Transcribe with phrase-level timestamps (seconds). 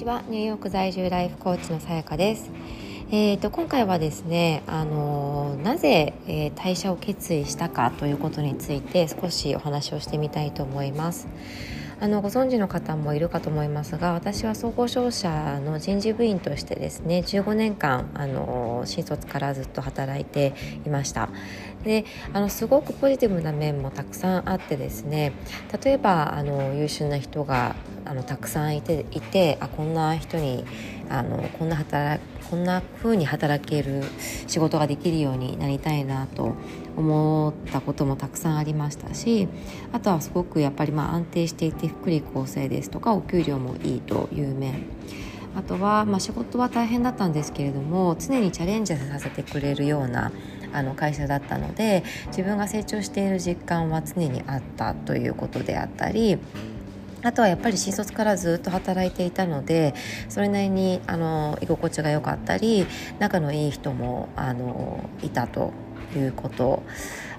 [0.00, 0.22] ちは。
[0.28, 2.50] ニューヨーク在住ライフコーチのさやかです。
[3.12, 11.28] えーと、今回はですね、あのなぜ、えー、退社を決意したかということについて少しお話をしてみたいと思います。
[12.02, 20.54] あのご存知の方もいるかと思いますが私は総合商社の人事部員としてですね15年間あの新卒からずっと働いて
[20.86, 21.28] いました。
[21.84, 25.32] であのすごくポジティブな面もたくさんあってですね
[25.82, 30.64] 例えばあの優秀な人があのたくさんいていてあこんな人に
[31.08, 34.02] あのこんな働こんな風に働ける
[34.46, 36.54] 仕事ができるようになりたいなと
[36.96, 39.48] 思ったこともたくさんありましたし
[39.92, 44.84] あとはすごくやっぱりまあ安定していて福利厚生ですとかお給料もいいという面。
[45.56, 50.30] あとは、まあ、仕事は大変だったんですけれども常にチャレンジさせてくれるような
[50.72, 56.38] あの会社だったので自分が成長している実感は常にあったということであったり
[57.22, 59.94] あとはやっぱり新卒からずっと働いていたので
[60.28, 62.86] それなりにあの居心地が良かったり
[63.18, 65.72] 仲のいい人もあのいたと。
[66.18, 66.82] いうこと。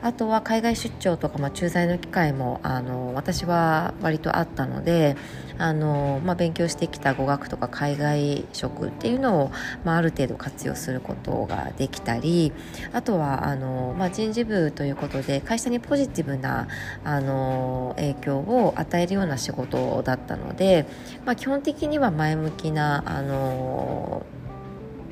[0.04, 5.16] あとは海外出張とか、まあ、駐在の機会もあの私は割とあったので
[5.60, 9.52] あの、まあ、勉強してきた語学とか海外職っていうのを、
[9.84, 12.52] まあ、ある程度活用することができたり
[12.94, 16.68] あとはあの、まあ、人事部ということで会社にポジティブな
[17.04, 20.88] あの影響を与えるような仕事だったので、
[21.26, 24.26] まあ、基本的には前向きなあの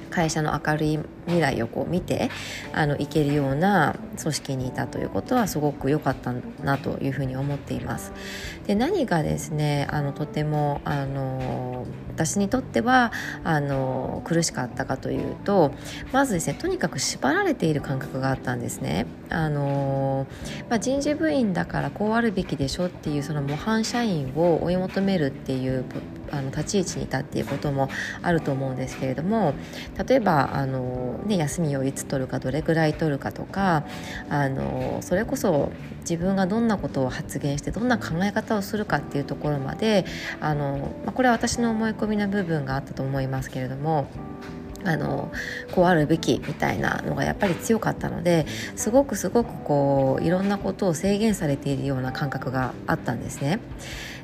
[0.10, 2.30] 会社の明るい未来をこう見て
[2.74, 8.12] あのいけるような組織にいたということはすごく良かったなというふうに思っています。
[8.68, 13.12] で何がですねあのとてもあの私にとっては
[13.44, 15.72] あの苦しかったかというと
[16.12, 19.06] まずですねとにかく縛られている感覚があったんですね。
[19.30, 20.28] あの
[20.70, 25.86] まあ、人事部員だからこうあるべきでしょっていうその模範社員を追い求めるっていう
[26.32, 27.90] あの立ち位置にいたっていうことも
[28.22, 29.54] あると思うんですけれども
[30.08, 33.86] 例えばあの、ね、休みをいつ取るかどれぐらい取るかとか
[34.30, 40.06] あのそれこそ自分がどんなことを発言してどんな考え方をするかっていうところまで
[40.40, 44.08] あの、まあ、これは私の思い込みな部分があったと思いますけれども。
[44.86, 45.32] あの
[45.74, 48.46] こうあるべきみたいなのがやっぱり強かったので
[48.76, 53.60] すごくすごくこういろんなことを制限されているような感覚があったんですね。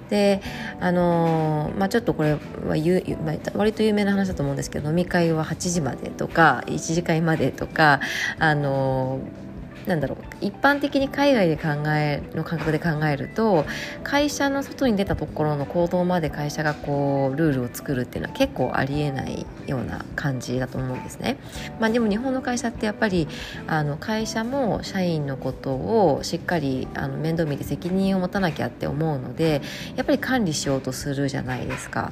[0.09, 0.41] で
[0.79, 8.01] あのー、まあ、ちょっとこれはまあ、割と有名な話だと思うんですけど飲み会は8時までとか1時間までとか
[8.39, 9.44] あのー
[9.87, 13.65] なんだろう一般的に海外で考えの感覚で考えると
[14.03, 21.37] 会社の外に出たところの行動まで会社がこうルールを作るっていうのは結構ありえないような感じだと思うんですね。
[21.79, 23.27] まあ、でも日本の会社ってやっぱり
[23.67, 29.61] あの会社も社員のことをしっかりあの面倒見て責任を持たなきゃって思うので
[29.95, 32.11] やっぱり管理しようとするじゃないですか。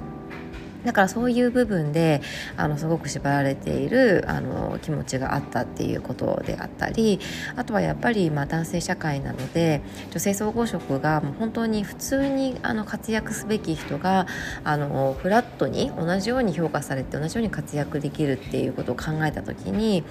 [0.85, 2.21] だからそういう部分で
[2.57, 7.19] あのすごく縛られているあの気持ちがあったっていうことであったり
[7.55, 14.27] あとはやっぱりまあ男性社会なので女性総合職がもう本当に普通にあの活躍すべき人が
[14.63, 20.03] あのフラットに同じように評価されて同じように活躍できるっていうことを考えた時に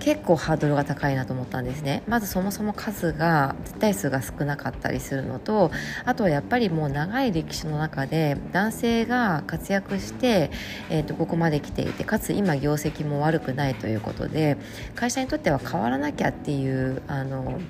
[0.00, 2.02] 結構ハードルが高いなと思ったんですね。
[2.06, 5.70] まずそもそも数が絶対数が少なかったりするのと
[6.04, 10.50] あとはやっぱりもう長い歴史の中で男性が活躍して、
[10.90, 14.56] えー、とここまで来ていてかつ今業績も悪くないということで
[14.94, 17.60] 会社にとっては変わらなきゃっていうあの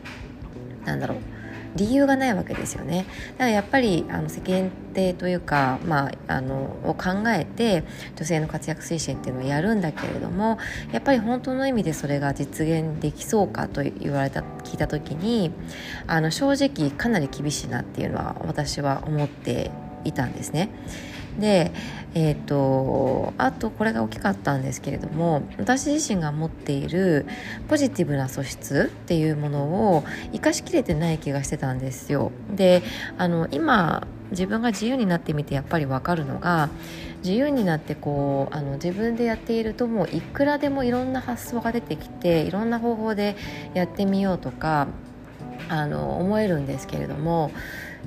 [0.84, 1.38] なんだろう
[1.76, 7.84] 理由がないわけですよねだからやっぱりあの世間体というか、まあ、あのを考えて
[8.16, 10.58] 女性の活躍推進っていうのをやるんだけれども
[10.92, 15.52] やっぱり本当の意味でそれが実現できそうかと言われた聞いた時に
[16.06, 19.70] あの正直かなり厳しいなっていうのは私は思って
[20.04, 20.70] いたんですね。
[21.38, 21.72] で、
[22.15, 27.26] えーと、あとこれが大きかったんですけれども私自身が持っている
[27.69, 32.32] ポジティブな素質っていうものを生かしきれてない気がしてたんですよ。
[32.54, 32.82] で
[33.16, 36.68] あの今自分が自由になってみてやっぱり分かるのが
[37.22, 43.36] 自由になってこうあの自分でやっているともういくらでもいろんな発想が出てきていろんな方法で
[43.74, 44.89] やってみようとか
[45.68, 47.51] あの思えるんですけれども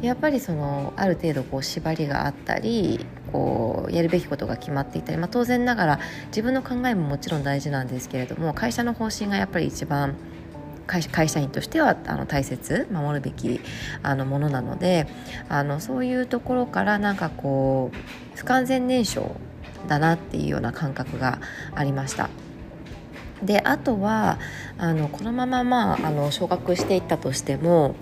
[0.01, 10.15] やっぱりそのある程度こう縛りがあったりこうやるべきことが決まっていたり、まあ、当然ながら自分の考えももちろん大事なんですけれども会社の方針がやっぱり一番
[10.87, 13.61] 会社員としてはあの大切守るべき
[14.03, 15.07] あのものなので
[15.47, 19.29] あのそういうところからなんかこう不完全燃焼
[19.87, 21.39] だなっていうような感覚が
[21.75, 22.29] ありました。
[23.43, 24.37] であとは
[24.77, 27.95] あのこのまま、まあ、あの昇格していったとしても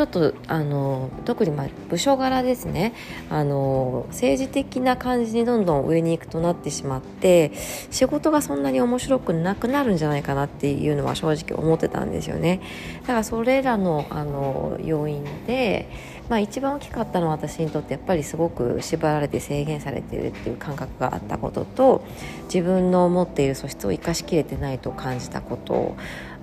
[0.00, 2.94] ちょっとあの特にまあ部署柄ですね。
[3.28, 7.52] あの政治的な感じにどんどん上に行くとなってしまって
[7.90, 12.62] 仕事がそんなに面白くなくなるんじゃないかなっていうのは正直思ってたんですよね。
[13.02, 15.90] だからそれらのあの要因で、
[16.30, 22.02] まあ、一番大きかったのは私にとってやっぱりすごく縛られて制限されてるっていう感覚があったことと
[22.44, 25.94] 自分の持っている素質を生かしきれてないと感じたこと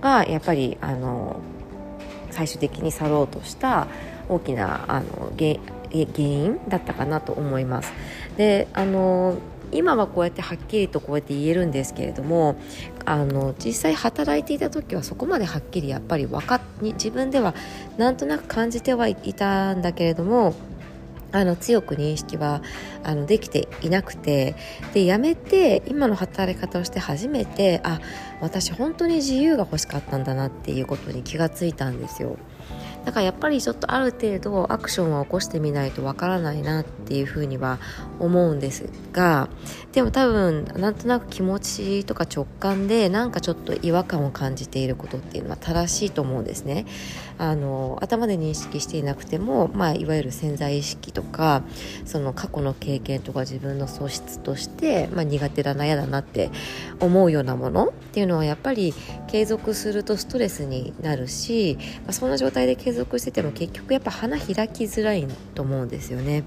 [0.02, 1.38] がやっぱりあの
[2.38, 3.88] 最終的に去ろうとした
[4.30, 5.56] 大きなあの原
[6.18, 7.92] 因だったかなと思います。
[8.38, 9.38] であの
[9.72, 12.56] 今はこうやってはっきりとこうやって言えるんですけれども
[13.06, 17.54] あの実際働いていた時はそこまではっきりやっぱり分か自分では
[17.98, 20.54] なんとなく感じてはいたんだけれども
[21.32, 22.62] あの強く認識は
[23.04, 24.56] あのできていなくて
[24.94, 28.00] で辞めて今の働き方をして初めてあ
[28.42, 32.38] 私本当に自由が欲しかったんだなっていうことに気がついたんですよ。
[33.08, 37.80] だからやっぱりちょっとある程度アクションは起こしてみないとわからないなっていうふうには
[38.20, 39.48] 思うんですが
[39.94, 46.86] でも多分なんとなく気持ちとか直感でなんかちょっと違和感を感じていることっていうのは正しいと思うんですね。
[47.40, 51.62] あの頭で認識していなくても、まあ、いわゆる潜在意識とか
[52.06, 56.50] その過去の経験とか自分の素質として、まあ、苦手だな嫌だなって
[57.00, 58.94] 思うようなものっていうのはやっぱり
[59.28, 66.44] 継続するとストレスになるし、まあ、そんな状態で継続してても結局やっぱ花開きづらいと思うんですよね。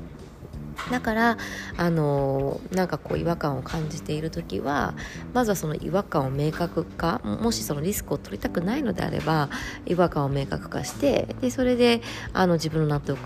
[0.91, 1.37] だから
[1.77, 4.95] あのなんかこう違和感を感じている時は
[5.35, 9.51] まずはその違和感を明確化もしそのリスクを取りたくないのであれば
[9.87, 12.01] 違和感を明確化してでそれで
[12.33, 13.19] あの自分の納得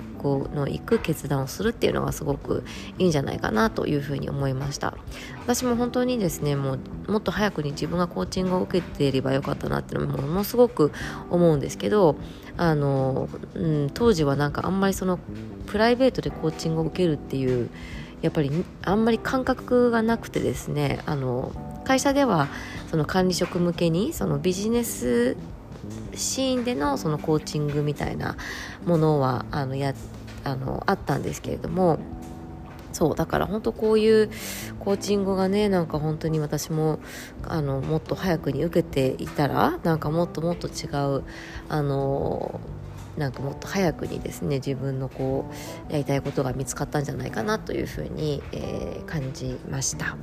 [0.54, 2.64] のいく決断をするっていうのがすごく
[2.98, 4.96] いいんじゃないかなというふうに思いました
[5.42, 10.92] 私も本当にですねもうもっと早くに自分がコーチングを受けていればよかったなっていうのもものすごく
[11.30, 12.16] 思うんですけど
[12.56, 15.18] あの、うん、当時はなんかあんまりその
[15.66, 17.70] プライベートでコーチングを受けるっていう
[18.22, 21.52] やっぱりあんまり感覚がなくてですねあの
[21.84, 22.48] 会社では
[22.90, 25.36] その管理職向けにそのビジネス
[26.14, 28.36] シーンでのそのコーチングみたいな
[28.86, 29.94] ものはあのや
[30.44, 31.98] あのあったんですけれども
[32.94, 34.30] そうだから本当こういう
[34.78, 37.00] コーチングがねなんか本当に私も
[37.42, 40.86] あのもっと早くに受けていたらなんかもっともっと違
[41.18, 41.24] う
[41.68, 42.60] あの
[43.18, 45.50] なんかもっと早くにですね自分のこ
[45.90, 50.16] うやりたいことが見つかったんじゃないかなというふうに、えー、感じました。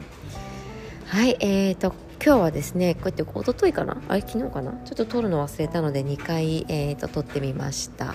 [1.06, 1.94] はいえーと
[2.24, 4.00] 今日はですねこうやって一昨日かな？
[4.07, 4.74] あれ昨日かな？
[4.85, 8.13] ちょっと撮るの忘れたので2回、えーと、撮ってみました、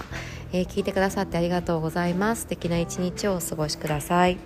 [0.53, 2.43] えー、聞いてくださってありがとうございます。
[2.43, 4.39] 素敵な一日をお過ごしください。